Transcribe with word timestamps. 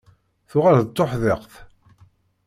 Tuɣal 0.49 0.77
d 0.83 0.87
tuḥdiqt. 0.95 1.53